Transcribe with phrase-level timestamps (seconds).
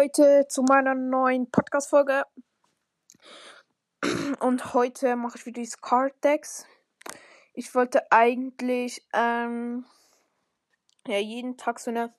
[0.00, 2.24] Leute zu meiner neuen Podcast-Folge.
[4.40, 6.64] Und heute mache ich wieder dieses Card Decks.
[7.52, 9.84] Ich wollte eigentlich ähm,
[11.06, 12.14] ja, jeden Tag so eine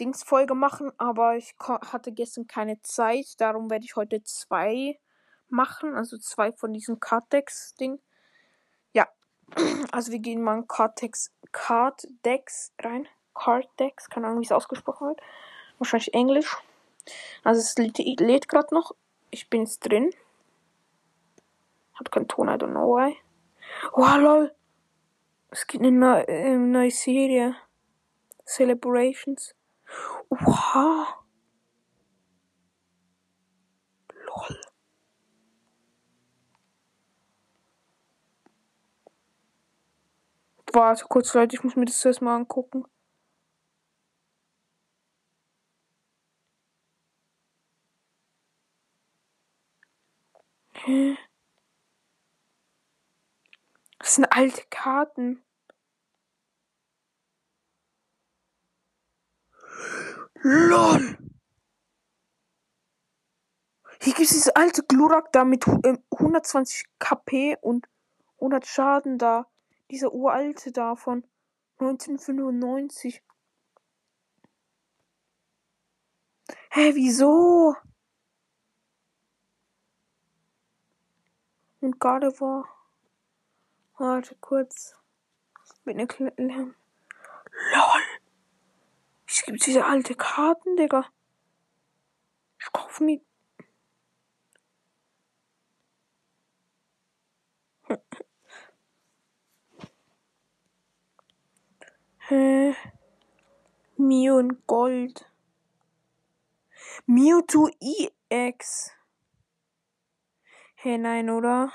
[0.00, 3.26] Dingsfolge machen, aber ich hatte gestern keine Zeit.
[3.36, 4.98] Darum werde ich heute zwei
[5.48, 8.00] machen, also zwei von diesen Card Decks Ding.
[8.94, 9.06] Ja,
[9.92, 13.06] also wir gehen mal in Card Decks, Card Decks rein.
[13.34, 15.20] Card Decks, keine Ahnung, wie es ausgesprochen wird.
[15.78, 16.56] Wahrscheinlich Englisch.
[17.44, 18.94] Also es lädt, lädt gerade noch.
[19.30, 20.10] Ich bin jetzt drin.
[21.94, 23.16] Hat keinen Ton, I don't know why.
[23.92, 24.54] Oh, lol.
[25.50, 27.56] Es gibt eine neue, äh, neue Serie.
[28.44, 29.54] Celebrations.
[30.30, 31.24] Oha.
[34.26, 34.60] Lol.
[40.72, 42.84] Warte kurz, Leute, ich muss mir das zuerst mal angucken.
[53.98, 55.44] Das sind alte Karten.
[60.40, 61.18] LOL!
[64.00, 67.86] Hier gibt es diese alte Glurak da mit 120 ähm, KP und
[68.36, 69.46] 100 Schaden da.
[69.90, 71.24] Dieser uralte da von
[71.80, 73.22] 1995.
[76.70, 77.76] Hä, wieso?
[81.80, 82.68] Und war.
[83.96, 84.96] Warte kurz.
[85.84, 86.74] Mit einer kleinen.
[87.72, 88.02] LOL!
[89.26, 91.04] Es gibt diese alte Karten, Digga.
[92.58, 93.20] Ich kauf mir.
[102.28, 102.74] Hä?
[103.96, 105.24] Mew und Gold.
[107.06, 108.92] Mewtwo EX.
[110.80, 111.72] Hä, hey, nein, oder?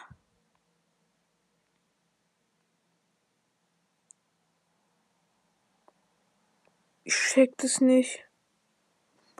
[7.04, 8.24] Ich check das nicht.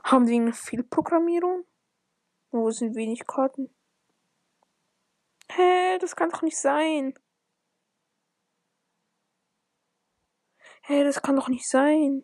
[0.04, 1.64] Haben die eine Fehlprogrammierung?
[2.50, 3.74] Wo sind wenig Karten?
[5.48, 7.14] Hä, das kann doch nicht sein.
[10.82, 12.22] Hä, das kann doch nicht sein.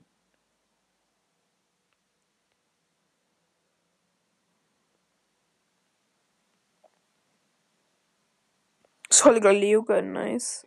[9.23, 10.67] Soliger Leoga, nice.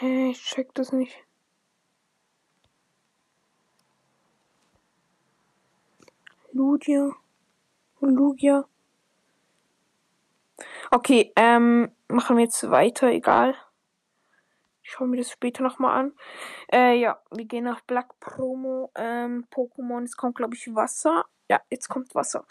[0.00, 1.16] Hey, ich check das nicht.
[6.52, 7.12] Lugia.
[8.00, 8.64] Lugia.
[10.90, 13.54] Okay, ähm, machen wir jetzt weiter, egal.
[14.82, 16.12] Ich schaue mir das später nochmal an.
[16.72, 18.90] Äh, ja, wir gehen nach Black Promo.
[18.96, 20.02] Ähm, Pokémon.
[20.02, 21.26] Es kommt, glaube ich, Wasser.
[21.48, 22.44] Ja, jetzt kommt Wasser.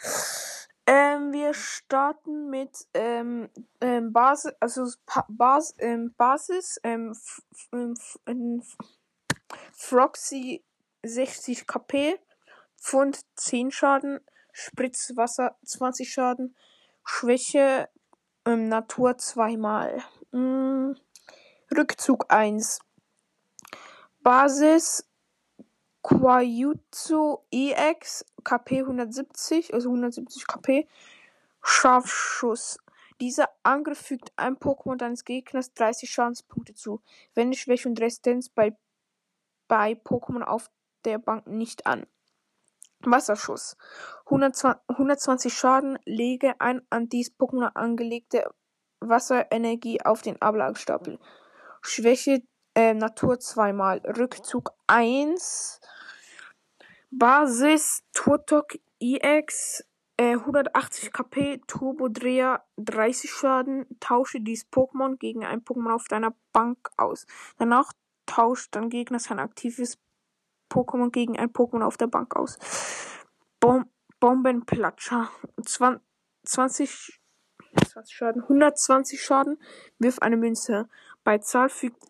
[0.92, 3.48] Ähm, wir starten mit ähm,
[3.80, 4.88] ähm, Basis, also
[5.28, 7.16] Bas ähm, Basis, ähm,
[8.26, 8.64] ähm
[9.72, 10.64] Froxy
[11.04, 12.18] 60 KP.
[12.76, 14.18] Pfund 10 Schaden,
[14.52, 16.56] Spritzwasser 20 Schaden,
[17.04, 17.88] Schwäche
[18.44, 20.02] ähm, Natur zweimal.
[20.32, 20.94] Mm,
[21.70, 22.80] Rückzug 1.
[24.24, 25.08] Basis
[26.02, 30.88] Quajutsu EX KP 170, also 170 KP.
[31.62, 32.78] Scharfschuss.
[33.20, 37.02] Dieser Angriff fügt einem Pokémon deines Gegners 30 Schadenspunkte zu.
[37.34, 38.74] Wende Schwäche und Resistenz bei,
[39.68, 40.70] bei Pokémon auf
[41.04, 42.06] der Bank nicht an.
[43.00, 43.76] Wasserschuss.
[44.26, 45.98] 120 Schaden.
[46.04, 48.44] Lege ein an dies Pokémon angelegte
[49.00, 51.18] Wasserenergie auf den Ablagestapel.
[51.82, 52.42] Schwäche
[52.74, 53.98] äh, Natur zweimal.
[53.98, 55.80] Rückzug 1.
[57.10, 59.84] Basis Turtok EX
[60.16, 63.86] äh, 180 KP Turbodreher 30 Schaden.
[64.00, 67.26] Tausche dies Pokémon gegen ein Pokémon auf deiner Bank aus.
[67.58, 67.92] Danach
[68.26, 69.98] tauscht dein Gegner sein aktives
[70.70, 72.58] Pokémon gegen ein Pokémon auf der Bank aus.
[73.58, 73.86] Bom
[74.20, 75.30] Bombenplatscher.
[75.64, 77.20] 20,
[77.86, 78.42] 20 Schaden.
[78.42, 79.58] 120 Schaden.
[79.98, 80.88] Wirf eine Münze.
[81.24, 82.02] Bei Zahl fügt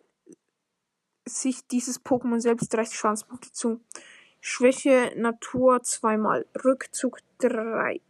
[1.25, 3.81] sich dieses Pokémon selbst 30 Schadenspunkte zu.
[4.41, 6.47] Schwäche Natur zweimal.
[6.65, 8.01] Rückzug 3.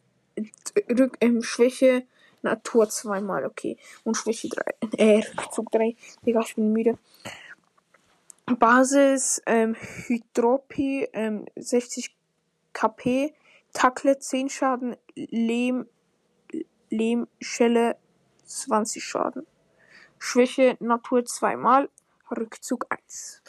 [0.88, 2.04] Rück, ähm, Schwäche
[2.42, 3.76] Natur zweimal, okay.
[4.04, 4.74] Und Schwäche 3.
[4.96, 5.96] Äh, Rückzug 3.
[6.24, 6.98] Digga, ich bin müde.
[8.58, 12.14] Basis ähm, Hydropi ähm, 60
[12.72, 13.32] KP,
[13.72, 15.86] Tackle 10 Schaden, Lehm,
[16.88, 17.96] Lehmschelle
[18.44, 19.46] 20 Schaden.
[20.18, 21.88] Schwäche Natur zweimal,
[22.30, 23.42] Rückzug 1.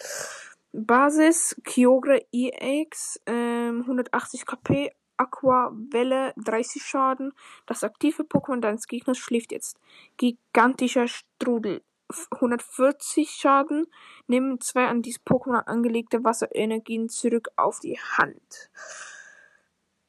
[0.73, 7.33] Basis Kyogre EX, ähm, 180 KP, Aqua Welle 30 Schaden.
[7.65, 9.77] Das aktive Pokémon deines Gegners schläft jetzt.
[10.17, 11.83] Gigantischer Strudel
[12.31, 13.87] 140 Schaden.
[14.27, 18.71] Nehmen zwei an dieses Pokémon angelegte Wasserenergien zurück auf die Hand.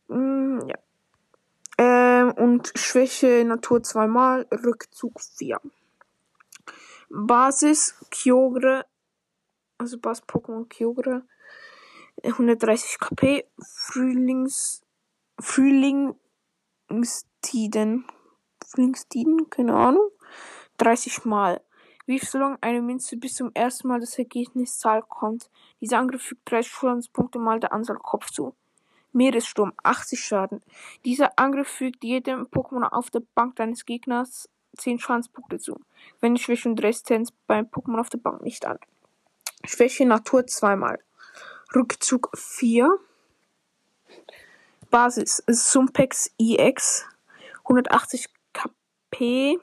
[0.09, 0.79] Mm, ja.
[1.79, 5.61] Ähm, und Schwäche Natur zweimal, Rückzug 4.
[7.11, 8.87] Basis Kyogre,
[9.83, 11.23] also Basis Pokémon Kyogre,
[12.23, 14.83] 130 KP, Frühlings,
[15.41, 18.05] Frühlingstiden,
[18.65, 20.09] Frühlingstiden, keine Ahnung,
[20.79, 21.61] 30 Mal.
[22.07, 25.51] Wirf so lange eine Münze bis zum ersten Mal das Ergebniszahl kommt.
[25.81, 28.55] Dieser Angriff fügt 30 Schadenspunkte mal der Anzahl Kopf zu.
[29.13, 30.63] Meeressturm, 80 Schaden.
[31.05, 35.81] Dieser Angriff fügt jedem Pokémon auf der Bank deines Gegners 10 Schadenspunkte zu.
[36.21, 38.79] Wende Schwäche und Resistenz beim Pokémon auf der Bank nicht an.
[39.65, 40.99] Schwäche Natur zweimal.
[41.75, 42.99] Rückzug 4.
[44.91, 47.07] Basis Sumpex EX
[47.65, 49.59] 180 KP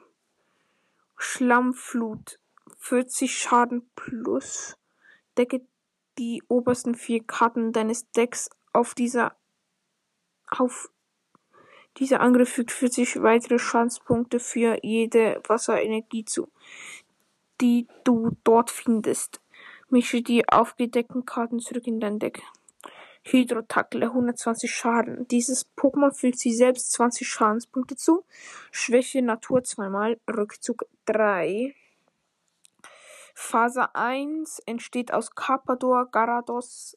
[1.16, 2.38] Schlammflut
[2.78, 4.76] 40 Schaden plus.
[5.36, 5.60] Decke
[6.18, 9.36] die obersten vier Karten deines Decks auf dieser
[10.48, 10.90] auf
[11.98, 16.50] dieser Angriff fügt 40 weitere Schadenspunkte für jede Wasserenergie zu,
[17.60, 19.40] die du dort findest.
[19.90, 22.42] Mische die aufgedeckten Karten zurück in dein Deck.
[23.22, 25.28] Hydrotackle 120 Schaden.
[25.28, 28.24] Dieses Pokémon fügt sich selbst 20 Schadenspunkte zu.
[28.70, 31.74] Schwäche Natur zweimal, Rückzug 3.
[33.34, 36.96] Phase 1 entsteht aus Carpador, Garados,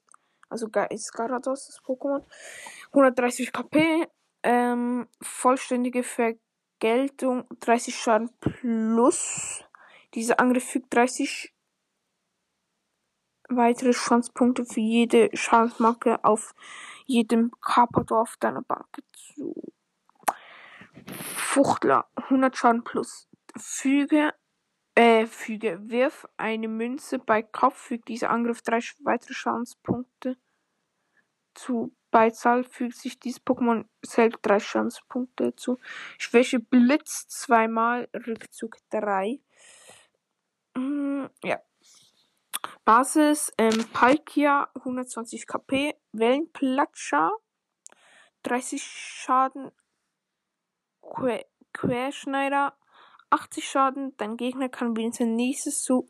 [0.50, 2.24] also ist Garados das Pokémon.
[2.88, 4.08] 130 KP,
[4.44, 9.64] ähm, vollständige Vergeltung, 30 Schaden plus.
[10.14, 11.53] Dieser Angriff fügt 30
[13.50, 16.54] weitere Schadenspunkte für jede Schadensmarke auf
[17.06, 19.74] jedem Kaperdorf deiner Bank zu.
[21.36, 23.28] Fuchtler, 100 Schaden plus.
[23.58, 24.34] Füge,
[24.96, 30.38] äh, füge, wirf eine Münze bei Kopf, fügt dieser Angriff drei weitere Schadenspunkte
[31.54, 31.96] zu.
[32.12, 35.80] Bei Zahl fügt sich dieses Pokémon selbst drei Schadenspunkte zu.
[36.20, 39.40] Schwäche Blitz zweimal, Rückzug drei.
[40.76, 41.60] Mm, ja.
[42.86, 47.32] Basis ähm, Palkia 120 KP, Wellenplatscher
[48.44, 49.72] 30 Schaden,
[51.02, 52.76] que Querschneider
[53.30, 54.16] 80 Schaden.
[54.18, 56.10] Dein Gegner kann wenigstens nächstes Zug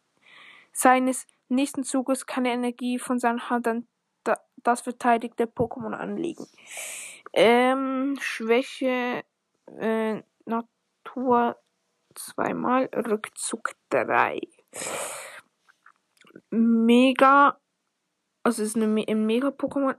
[0.71, 3.88] seines nächsten Zuges keine Energie von seiner Hand an
[4.23, 6.47] da das verteidigte Pokémon anlegen.
[7.33, 9.23] Ähm, Schwäche
[9.77, 11.57] äh, Natur
[12.15, 14.39] zweimal, Rückzug 3
[16.53, 17.59] mega.
[18.44, 19.95] Also es ist eine, ein mega Pokémon.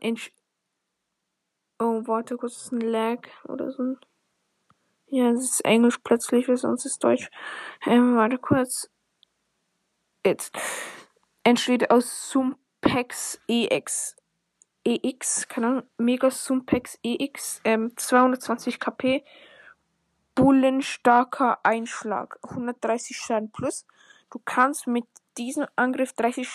[1.78, 3.96] Oh, warte kurz, ist ein Lag oder so.
[5.06, 7.30] Ja, es ist Englisch plötzlich, weil sonst ist Deutsch.
[7.86, 8.90] Ähm, warte kurz.
[10.24, 10.56] Jetzt.
[11.42, 14.16] Entsteht aus Sumpex EX.
[14.84, 19.24] EX, keine Ahnung, Mega Sumpex EX, ähm, 220 KP,
[20.34, 23.86] bullenstarker Einschlag, 130 Schaden plus.
[24.30, 25.06] Du kannst mit
[25.38, 26.48] diesem Angriff 30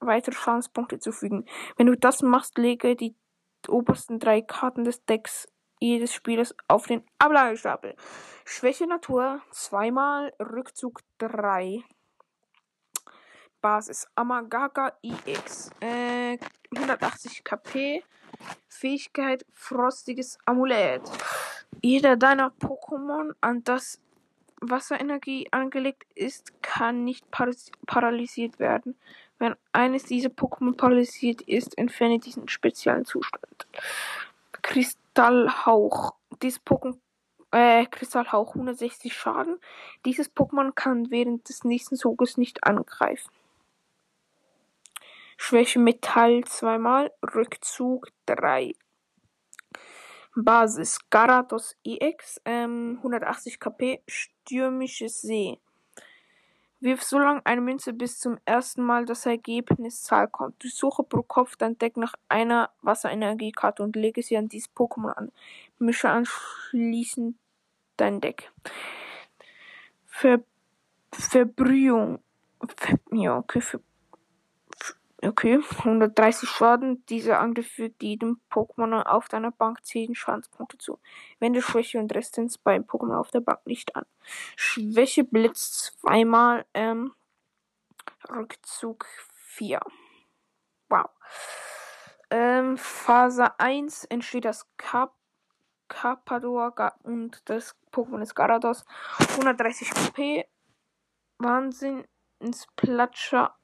[0.00, 1.46] weitere Schadenspunkte zufügen.
[1.76, 3.16] Wenn du das machst, lege die
[3.66, 5.48] obersten drei Karten des Decks
[5.80, 7.94] jedes Spielers auf den Ablagestapel.
[8.44, 11.82] Schwäche Natur, zweimal, Rückzug 3.
[13.60, 15.70] Basis Amagaga EX.
[15.80, 16.38] Äh,
[16.76, 18.02] 180 KP.
[18.68, 21.02] Fähigkeit Frostiges Amulett.
[21.82, 24.00] Jeder deiner Pokémon, an das
[24.60, 28.96] Wasserenergie angelegt ist, kann nicht paralysiert werden.
[29.38, 33.68] Wenn eines dieser Pokémon paralysiert ist, entferne diesen speziellen Zustand.
[34.62, 36.14] Kristallhauch.
[36.42, 36.98] Dieses Pokémon
[37.50, 39.58] äh, Kristallhauch 160 Schaden.
[40.04, 43.30] Dieses Pokémon kann während des nächsten Zuges nicht angreifen.
[45.36, 48.74] Schwäche Metall zweimal, Rückzug 3.
[50.34, 54.02] Basis Garados EX, ähm, 180 KP,
[54.48, 55.58] Stürmisches See.
[56.80, 60.62] Wirf so lange eine Münze, bis zum ersten Mal das Ergebniszahl kommt.
[60.62, 65.32] Durchsuche pro Kopf dein Deck nach einer Wasserenergiekarte und lege sie an dieses Pokémon an.
[65.78, 67.36] Mische anschließend
[67.98, 68.50] dein Deck.
[70.06, 70.40] Ver
[71.12, 72.20] Verbrühung.
[72.76, 73.80] Ver ja, okay, Ver
[75.20, 77.04] Okay, 130 Schaden.
[77.06, 81.00] Dieser Angriff fügt jedem Pokémon auf deiner Bank 10 Schadenspunkte zu.
[81.40, 84.06] Wende Schwäche und Resistenz beim Pokémon auf der Bank nicht an.
[84.54, 87.14] Schwäche Blitz zweimal, ähm,
[88.30, 89.80] Rückzug 4.
[90.88, 91.10] Wow.
[92.30, 95.14] Ähm, Phase 1 entsteht das Kap
[95.88, 98.84] Carpador und das Pokémon ist Garados.
[99.30, 100.46] 130 KP.
[101.38, 102.06] Wahnsinn.
[102.40, 103.57] Ins Platscher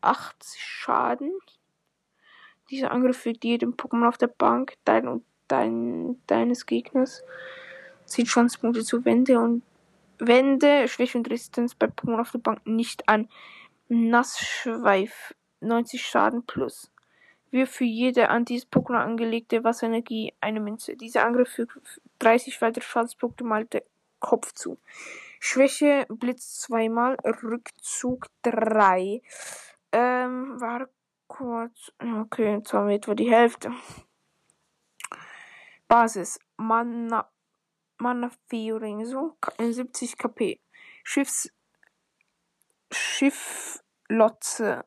[0.00, 1.32] 80 Schaden.
[2.70, 7.22] Dieser Angriff fügt jedem Pokémon auf der Bank dein und dein, deines Gegners.
[8.04, 9.62] Zieht Chancepunkte zu Wände und
[10.18, 13.28] Wände, Schwäche und Resistenz bei Pokémon auf der Bank nicht an.
[13.88, 16.90] Nassschweif 90 Schaden plus.
[17.50, 20.96] Wirft für jede an dieses Pokémon angelegte Wasserenergie eine Münze.
[20.96, 21.78] Dieser Angriff fügt
[22.18, 23.82] 30 weitere Schadenspunkte mal der
[24.18, 24.78] Kopf zu.
[25.38, 29.22] Schwäche Blitz zweimal, Rückzug 3.
[29.98, 30.90] Ähm, war
[31.26, 31.90] kurz.
[31.98, 33.72] Okay, jetzt haben wir etwa die Hälfte.
[35.88, 36.38] Basis.
[36.58, 37.30] Mana,
[37.96, 40.60] Mana Fiorenzo, 70 KP.
[41.02, 41.50] Schiffs.
[42.92, 44.84] Schifflotze.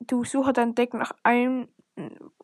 [0.00, 1.68] Du suchst dein Deck nach einem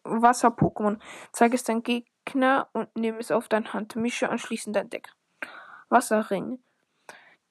[0.05, 1.03] Wasser-Pokémon.
[1.33, 3.97] Zeig es deinem Gegner und nimm es auf deine Hand.
[3.97, 5.13] Mische anschließend dein Deck.
[5.91, 6.65] Wasserring.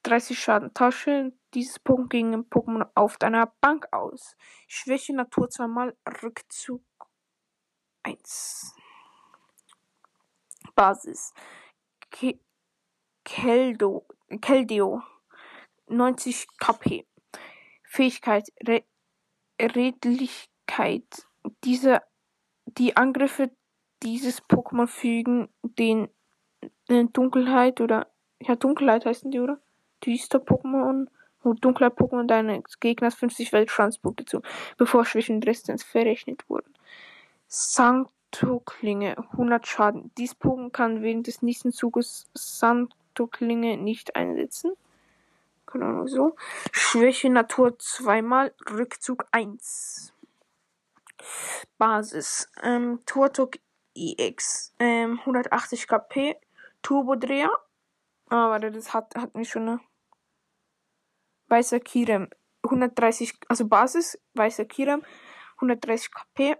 [0.02, 0.74] 30 Schaden.
[0.74, 4.36] Tausche dieses Pokémon gegen ein Pokémon auf deiner Bank aus.
[4.66, 5.96] Schwäche Natur zweimal.
[6.22, 6.82] Rückzug
[8.02, 8.74] 1.
[10.74, 11.32] Basis.
[12.10, 12.38] Ke
[13.24, 14.06] Keldo,
[14.40, 15.02] Keldeo.
[15.88, 17.06] 90 KP.
[17.84, 18.52] Fähigkeit.
[18.66, 18.84] Re
[19.60, 21.26] Redlichkeit.
[21.64, 22.02] Diese,
[22.66, 23.50] die Angriffe
[24.02, 26.08] dieses Pokémon fügen den
[26.88, 29.60] äh, Dunkelheit oder ja Dunkelheit heißen die oder
[30.04, 31.08] düster Pokémon
[31.54, 34.42] dunkler Pokémon deines Gegners 50 Weltschanzpunkte zu,
[34.76, 36.72] bevor Resistenz verrechnet wurden.
[37.48, 40.10] Sancto-Klinge 100 Schaden.
[40.18, 44.72] Dies Pokémon kann während des nächsten Zuges Sancto-Klinge nicht einsetzen.
[45.66, 46.34] Keine so.
[46.72, 50.14] Schwäche Natur zweimal, Rückzug 1.
[51.76, 52.50] Basis.
[52.62, 53.56] Ähm, Turtok
[53.94, 54.74] EX.
[54.78, 56.36] Ähm, 180 KP.
[56.82, 57.50] Turbodreher.
[58.30, 59.80] Ah, warte, das hat, hat mich schon eine.
[61.48, 62.28] Weißer Kirem.
[62.64, 65.02] 130, also Basis, weißer Kirem.
[65.56, 66.56] 130 KP.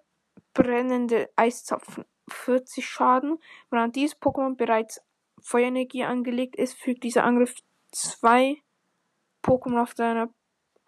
[0.55, 2.05] Brennende Eiszapfen.
[2.29, 3.39] 40 Schaden.
[3.71, 5.01] An dieses Pokémon bereits
[5.41, 7.55] Feuerenergie angelegt ist, fügt dieser Angriff
[7.93, 8.57] zwei
[9.43, 10.31] Pokémon auf deiner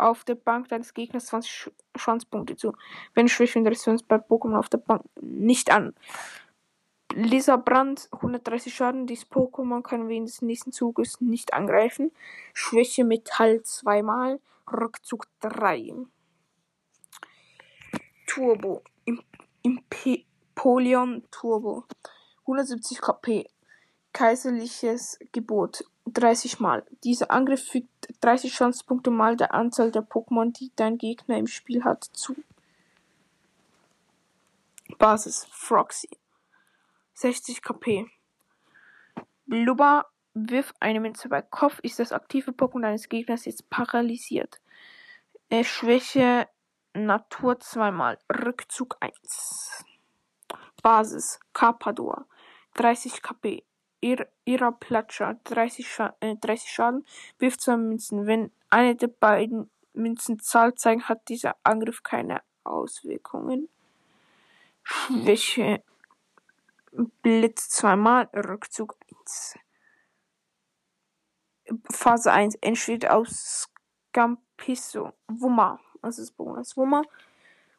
[0.00, 2.72] auf der Bank deines Gegners 20 Schwanzpunkte zu.
[3.14, 5.94] Wenn Schwäche und Resistenz bei Pokémon auf der Bank nicht an.
[7.10, 9.06] Blizzerbrand 130 Schaden.
[9.06, 12.12] Dieses Pokémon kann während des nächsten Zuges nicht angreifen.
[12.54, 14.40] Schwäche Metall zweimal.
[14.70, 16.06] Rückzug 3.
[18.26, 18.82] Turbo.
[19.62, 21.84] Impolion Turbo.
[22.42, 23.48] 170 KP.
[24.12, 25.84] Kaiserliches Gebot.
[26.06, 26.84] 30 Mal.
[27.02, 27.88] Dieser Angriff fügt
[28.20, 32.36] 30 Chancepunkte mal der Anzahl der Pokémon, die dein Gegner im Spiel hat, zu.
[34.98, 36.08] Basis Froxy
[37.20, 38.06] 60 KP.
[39.46, 44.60] Blubber wirf eine Münze bei Kopf, ist das aktive Pokémon deines Gegners jetzt paralysiert.
[45.50, 46.48] Äh, Schwäche
[46.94, 49.84] Natur zweimal, Rückzug 1.
[50.82, 52.26] Basis Carpador
[52.74, 53.64] 30 KP.
[54.00, 57.04] Ir ihrer Platscher 30, Scha äh, 30 Schaden,
[57.38, 58.26] wirft zwei Münzen.
[58.26, 63.68] Wenn eine der beiden Münzen Zahl zeigen, hat dieser Angriff keine Auswirkungen.
[64.82, 65.82] Schwäche
[66.92, 69.58] Blitz zweimal, Rückzug 1.
[71.90, 73.68] Phase 1 entsteht aus
[74.10, 75.12] Scampisso.
[75.28, 75.78] Wummer.
[76.02, 76.76] Das ist Bonus.
[76.76, 77.02] Wummer.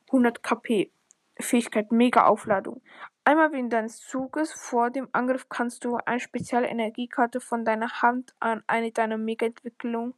[0.07, 0.91] 100 KP.
[1.39, 2.81] Fähigkeit Mega Aufladung.
[3.23, 8.33] Einmal während deines Zuges vor dem Angriff kannst du eine spezielle Energiekarte von deiner Hand
[8.39, 10.13] an eine deiner Mega-Entwicklung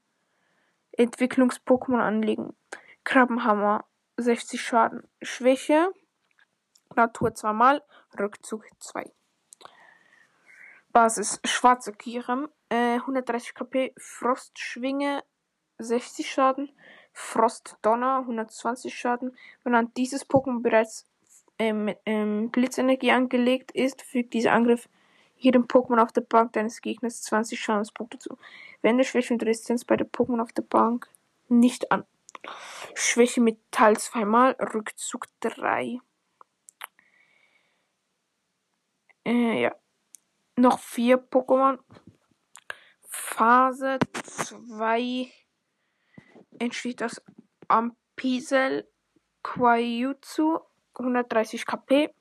[0.98, 2.56] Entwicklungs-Pokémon anlegen.
[3.04, 3.86] Krabbenhammer
[4.18, 5.08] 60 Schaden.
[5.22, 5.92] Schwäche
[6.96, 7.82] Natur zweimal,
[8.20, 9.12] Rückzug 2.
[10.92, 15.24] Basis Schwarze Kirem äh, 130 KP, Frostschwinge
[15.80, 16.72] 60 Schaden,
[17.14, 19.36] Frostdonner 120 Schaden.
[19.64, 21.08] Wenn an dieses Pokémon bereits
[21.60, 24.90] ähm, ähm, Blitzenergie angelegt ist, fügt dieser Angriff
[25.36, 28.38] jedem Pokémon auf der Bank deines Gegners 20 Schadenspunkte zu.
[28.82, 31.10] Wende Schwäche und Resistenz bei der Pokémon auf der Bank
[31.50, 32.06] nicht an.
[32.94, 36.00] Schwäche Metall zweimal, Rückzug 3.
[39.26, 39.76] Äh, ja.
[40.56, 41.80] Noch vier Pokémon.
[43.08, 45.32] Phase 2
[46.60, 47.22] entsteht das
[47.68, 48.88] Ampisel
[49.44, 50.60] Quajutsu
[50.96, 52.14] 130 KP.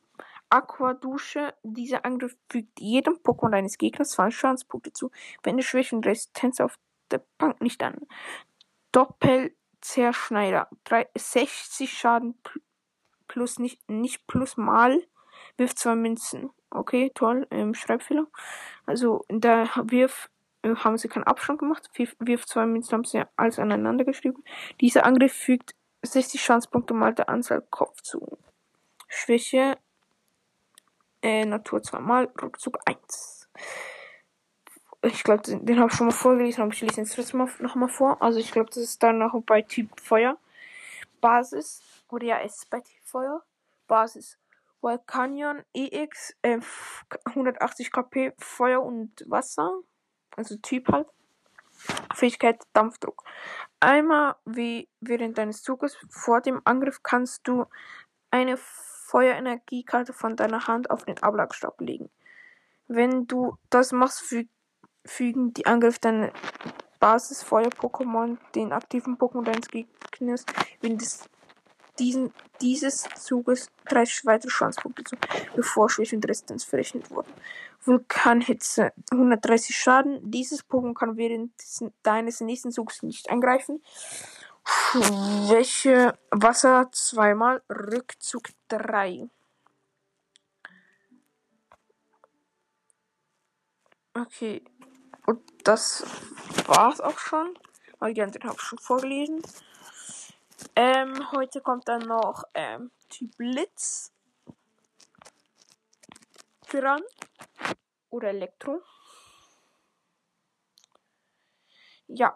[0.50, 1.54] Aquadusche.
[1.62, 5.10] Dieser Angriff fügt jedem Pokémon deines Gegners 20 Schadenspunkte zu.
[5.42, 6.78] Wende Schwäche und Resistenz auf
[7.10, 8.06] der Bank nicht an.
[8.92, 10.68] Doppelzerschneider.
[11.16, 12.38] 60 Schaden
[13.28, 15.02] plus nicht, nicht plus mal,
[15.56, 16.50] wirf zwei Münzen.
[16.74, 18.26] Okay, toll, ähm, Schreibfehler.
[18.86, 20.30] Also der Wirf
[20.62, 21.90] äh, haben sie keinen Abstand gemacht.
[21.94, 24.42] Wirf, wirf zwei Münzen haben sie alles aneinander geschrieben.
[24.80, 28.38] Dieser Angriff fügt 60 Chancepunkte mal der Anzahl Kopf zu.
[29.06, 29.76] Schwäche,
[31.20, 33.50] äh, Natur zweimal, Rückzug 1.
[35.02, 37.88] Ich glaube, den, den habe ich schon mal vorgelesen, aber ich lese jetzt trotzdem nochmal
[37.88, 38.22] vor.
[38.22, 40.38] Also ich glaube, das ist dann noch bei Typ Feuer.
[41.20, 43.42] Basis, oder ja, es ist bei Typ Feuer.
[43.86, 44.38] Basis.
[44.82, 46.60] Volcanion EX, äh,
[47.24, 49.80] 180 KP, Feuer und Wasser.
[50.36, 51.08] Also Typ halt.
[52.14, 53.24] Fähigkeit Dampfdruck.
[53.80, 57.64] Einmal wie während deines Zuges vor dem Angriff kannst du
[58.30, 62.10] eine Feuerenergiekarte von deiner Hand auf den Ablagestab legen.
[62.88, 64.46] Wenn du das machst, fü
[65.04, 66.32] fügen die Angriff deine
[67.00, 70.46] Basis-Feuer-Pokémon den aktiven Pokémon deines Gegners
[70.80, 71.28] während des,
[71.98, 75.16] diesen, dieses Zuges 30 weitere Chancepunkte zu,
[75.54, 77.32] bevor Schwäche und Resistenz verrechnet wurden.
[77.84, 80.30] Vulkanhitze 130 Schaden.
[80.30, 81.52] Dieses Pokémon kann während
[82.02, 83.82] deines nächsten Zuges nicht angreifen.
[84.64, 89.28] Schwäche Wasser zweimal, Rückzug 3.
[94.14, 94.62] Okay,
[95.26, 96.04] und das
[96.66, 97.58] war's auch schon.
[97.98, 99.42] Weil die anderen habe ich schon vorgelesen.
[100.74, 104.12] Ähm, heute kommt dann noch ähm, Typ Blitz
[106.70, 107.02] dran.
[108.10, 108.80] Oder Elektro.
[112.06, 112.34] Ja.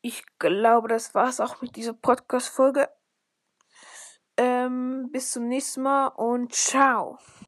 [0.00, 2.88] Ich glaube, das war's auch mit dieser Podcast-Folge.
[4.36, 7.18] Ähm, bis zum nächsten Mal und ciao.